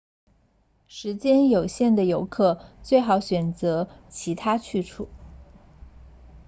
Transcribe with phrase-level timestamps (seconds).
[0.87, 5.07] 时间有限的游客最好选择其他去处